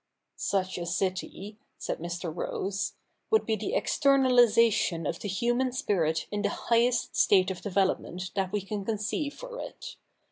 Such 0.35 0.79
a 0.79 0.85
city,' 0.87 1.59
said 1.77 1.99
Mr. 1.99 2.35
Rose,' 2.35 2.93
would 3.29 3.45
be 3.45 3.55
the 3.55 3.73
externalisation 3.73 5.07
of 5.07 5.19
the 5.19 5.27
human 5.27 5.71
spirit 5.71 6.25
in 6.31 6.41
the 6.41 6.49
highest 6.49 7.15
state 7.15 7.51
of 7.51 7.61
development 7.61 8.31
that 8.33 8.51
we 8.51 8.61
can 8.61 8.83
conceive 8.83 9.35
for 9.35 9.59
it. 9.59 9.97